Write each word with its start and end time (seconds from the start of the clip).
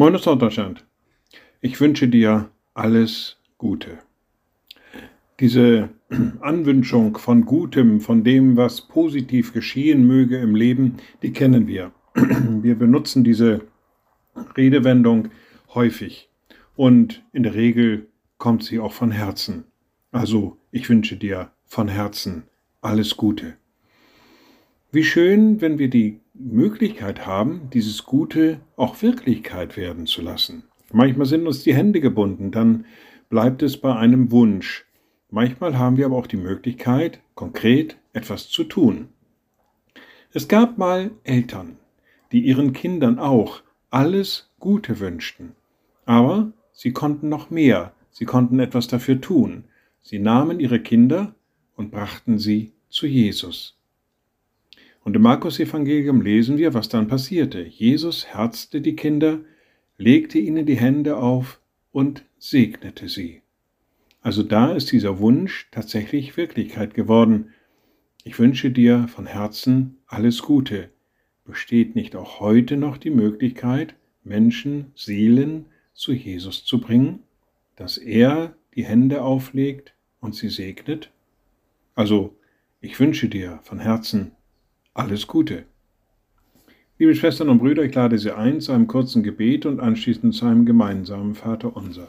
Moin 0.00 0.14
aus 0.14 0.26
Norddeutschland. 0.26 0.86
Ich 1.60 1.80
wünsche 1.80 2.06
dir 2.06 2.50
alles 2.72 3.36
Gute. 3.58 3.98
Diese 5.40 5.88
Anwünschung 6.40 7.18
von 7.18 7.44
Gutem, 7.44 8.00
von 8.00 8.22
dem, 8.22 8.56
was 8.56 8.82
positiv 8.82 9.52
geschehen 9.52 10.06
möge 10.06 10.38
im 10.38 10.54
Leben, 10.54 10.98
die 11.22 11.32
kennen 11.32 11.66
wir. 11.66 11.90
Wir 12.14 12.76
benutzen 12.76 13.24
diese 13.24 13.62
Redewendung 14.56 15.30
häufig 15.74 16.30
und 16.76 17.24
in 17.32 17.42
der 17.42 17.54
Regel 17.54 18.06
kommt 18.36 18.62
sie 18.62 18.78
auch 18.78 18.92
von 18.92 19.10
Herzen. 19.10 19.64
Also, 20.12 20.58
ich 20.70 20.88
wünsche 20.88 21.16
dir 21.16 21.50
von 21.66 21.88
Herzen 21.88 22.44
alles 22.82 23.16
Gute. 23.16 23.56
Wie 24.92 25.02
schön, 25.02 25.60
wenn 25.60 25.80
wir 25.80 25.90
die 25.90 26.20
Möglichkeit 26.38 27.26
haben, 27.26 27.68
dieses 27.72 28.04
Gute 28.04 28.60
auch 28.76 29.02
Wirklichkeit 29.02 29.76
werden 29.76 30.06
zu 30.06 30.22
lassen. 30.22 30.64
Manchmal 30.92 31.26
sind 31.26 31.46
uns 31.46 31.62
die 31.62 31.74
Hände 31.74 32.00
gebunden, 32.00 32.50
dann 32.50 32.86
bleibt 33.28 33.62
es 33.62 33.76
bei 33.76 33.94
einem 33.94 34.30
Wunsch. 34.30 34.86
Manchmal 35.30 35.78
haben 35.78 35.96
wir 35.96 36.06
aber 36.06 36.16
auch 36.16 36.26
die 36.26 36.36
Möglichkeit, 36.36 37.20
konkret 37.34 37.98
etwas 38.12 38.48
zu 38.48 38.64
tun. 38.64 39.08
Es 40.32 40.48
gab 40.48 40.78
mal 40.78 41.10
Eltern, 41.24 41.76
die 42.32 42.40
ihren 42.40 42.72
Kindern 42.72 43.18
auch 43.18 43.62
alles 43.90 44.50
Gute 44.60 45.00
wünschten. 45.00 45.52
Aber 46.04 46.52
sie 46.72 46.92
konnten 46.92 47.28
noch 47.28 47.50
mehr, 47.50 47.92
sie 48.10 48.24
konnten 48.24 48.60
etwas 48.60 48.88
dafür 48.88 49.20
tun. 49.20 49.64
Sie 50.00 50.18
nahmen 50.18 50.60
ihre 50.60 50.80
Kinder 50.80 51.34
und 51.76 51.90
brachten 51.90 52.38
sie 52.38 52.72
zu 52.88 53.06
Jesus. 53.06 53.77
Und 55.08 55.16
im 55.16 55.22
Markus-Evangelium 55.22 56.20
lesen 56.20 56.58
wir, 56.58 56.74
was 56.74 56.90
dann 56.90 57.08
passierte. 57.08 57.62
Jesus 57.62 58.26
herzte 58.26 58.82
die 58.82 58.94
Kinder, 58.94 59.40
legte 59.96 60.38
ihnen 60.38 60.66
die 60.66 60.76
Hände 60.76 61.16
auf 61.16 61.62
und 61.92 62.26
segnete 62.36 63.08
sie. 63.08 63.40
Also 64.20 64.42
da 64.42 64.72
ist 64.72 64.92
dieser 64.92 65.18
Wunsch 65.18 65.70
tatsächlich 65.70 66.36
Wirklichkeit 66.36 66.92
geworden. 66.92 67.54
Ich 68.22 68.38
wünsche 68.38 68.70
dir 68.70 69.08
von 69.08 69.24
Herzen 69.24 69.96
alles 70.06 70.42
Gute. 70.42 70.90
Besteht 71.46 71.96
nicht 71.96 72.14
auch 72.14 72.40
heute 72.40 72.76
noch 72.76 72.98
die 72.98 73.08
Möglichkeit, 73.08 73.94
Menschen, 74.24 74.92
Seelen 74.94 75.64
zu 75.94 76.12
Jesus 76.12 76.66
zu 76.66 76.82
bringen, 76.82 77.20
dass 77.76 77.96
er 77.96 78.54
die 78.74 78.84
Hände 78.84 79.22
auflegt 79.22 79.94
und 80.20 80.34
sie 80.34 80.50
segnet? 80.50 81.10
Also, 81.94 82.36
ich 82.82 83.00
wünsche 83.00 83.30
dir 83.30 83.60
von 83.62 83.78
Herzen 83.78 84.32
alles 84.98 85.28
Gute. 85.28 85.64
Liebe 86.98 87.14
Schwestern 87.14 87.50
und 87.50 87.58
Brüder, 87.58 87.84
ich 87.84 87.94
lade 87.94 88.18
Sie 88.18 88.32
ein 88.32 88.60
zu 88.60 88.72
einem 88.72 88.88
kurzen 88.88 89.22
Gebet 89.22 89.64
und 89.64 89.78
anschließend 89.78 90.34
zu 90.34 90.44
einem 90.44 90.66
gemeinsamen 90.66 91.36
Vater 91.36 91.76
unser. 91.76 92.08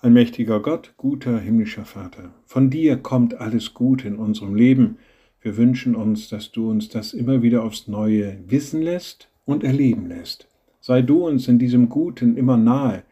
Allmächtiger 0.00 0.58
Gott, 0.58 0.92
guter 0.96 1.38
himmlischer 1.38 1.84
Vater, 1.84 2.34
von 2.46 2.68
dir 2.68 2.96
kommt 2.96 3.34
alles 3.34 3.74
Gute 3.74 4.08
in 4.08 4.16
unserem 4.16 4.56
Leben. 4.56 4.98
Wir 5.40 5.56
wünschen 5.56 5.94
uns, 5.94 6.28
dass 6.28 6.50
du 6.50 6.68
uns 6.68 6.88
das 6.88 7.12
immer 7.12 7.42
wieder 7.42 7.62
aufs 7.62 7.86
Neue 7.86 8.38
wissen 8.48 8.82
lässt 8.82 9.28
und 9.44 9.62
erleben 9.62 10.08
lässt. 10.08 10.48
Sei 10.80 11.00
du 11.00 11.28
uns 11.28 11.46
in 11.46 11.60
diesem 11.60 11.88
Guten 11.88 12.36
immer 12.36 12.56
nahe 12.56 13.04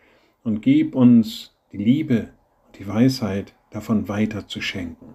und 0.42 0.60
gib 0.60 0.96
uns 0.96 1.54
die 1.70 1.76
Liebe 1.76 2.30
und 2.66 2.80
die 2.80 2.88
Weisheit, 2.88 3.54
davon 3.70 4.08
weiter 4.08 4.48
zu 4.48 4.60
schenken. 4.60 5.14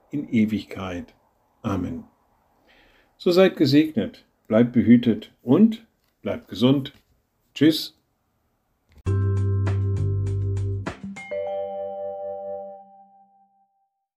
in 0.11 0.29
Ewigkeit. 0.29 1.13
Amen. 1.61 2.03
So 3.17 3.31
seid 3.31 3.55
gesegnet, 3.55 4.25
bleibt 4.47 4.73
behütet 4.73 5.31
und 5.41 5.85
bleibt 6.21 6.47
gesund. 6.47 6.93
Tschüss. 7.53 8.00